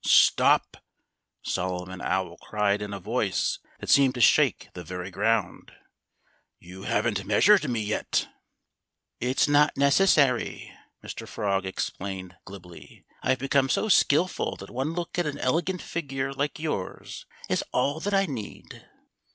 "Stop!" 0.03 0.77
Solomon 1.43 2.01
Owl 2.01 2.35
cried 2.37 2.81
in 2.81 2.91
a 2.91 2.99
voice 2.99 3.59
that 3.79 3.91
seemed 3.91 4.15
to 4.15 4.19
shake 4.19 4.67
the 4.73 4.83
very 4.83 5.11
ground. 5.11 5.73
"You 6.57 6.85
haven't 6.85 7.23
measured 7.23 7.69
me 7.69 7.81
yet!" 7.81 8.27
"It's 9.19 9.47
not 9.47 9.77
necessary," 9.77 10.73
Mr. 11.03 11.27
Frog 11.27 11.67
explained 11.67 12.35
glibly. 12.45 13.05
"I've 13.21 13.37
become 13.37 13.69
so 13.69 13.89
skilful 13.89 14.55
that 14.55 14.71
one 14.71 14.93
look 14.93 15.19
at 15.19 15.27
an 15.27 15.37
elegant 15.37 15.83
figure 15.83 16.33
like 16.33 16.57
yours 16.57 17.27
is 17.47 17.63
all 17.71 17.99
that 17.99 18.15
I 18.15 18.25
need." 18.25 18.83